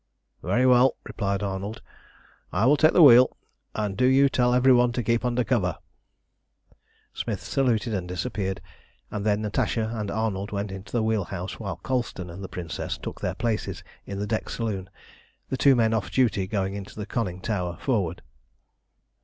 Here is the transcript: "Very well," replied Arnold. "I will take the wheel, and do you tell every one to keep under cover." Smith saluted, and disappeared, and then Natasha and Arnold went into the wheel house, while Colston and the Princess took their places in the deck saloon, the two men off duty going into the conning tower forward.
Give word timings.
"Very 0.41 0.65
well," 0.65 0.95
replied 1.05 1.43
Arnold. 1.43 1.83
"I 2.51 2.65
will 2.65 2.75
take 2.75 2.93
the 2.93 3.03
wheel, 3.03 3.37
and 3.75 3.95
do 3.95 4.05
you 4.07 4.29
tell 4.29 4.51
every 4.51 4.73
one 4.73 4.91
to 4.93 5.03
keep 5.03 5.23
under 5.23 5.43
cover." 5.43 5.77
Smith 7.13 7.43
saluted, 7.43 7.93
and 7.93 8.07
disappeared, 8.07 8.61
and 9.11 9.23
then 9.27 9.43
Natasha 9.43 9.91
and 9.93 10.09
Arnold 10.09 10.51
went 10.51 10.71
into 10.71 10.91
the 10.91 11.03
wheel 11.03 11.25
house, 11.25 11.59
while 11.59 11.75
Colston 11.75 12.31
and 12.31 12.43
the 12.43 12.49
Princess 12.49 12.97
took 12.97 13.21
their 13.21 13.35
places 13.35 13.83
in 14.07 14.17
the 14.17 14.25
deck 14.25 14.49
saloon, 14.49 14.89
the 15.49 15.55
two 15.55 15.75
men 15.75 15.93
off 15.93 16.09
duty 16.09 16.47
going 16.47 16.73
into 16.73 16.95
the 16.95 17.05
conning 17.05 17.39
tower 17.39 17.77
forward. 17.79 18.23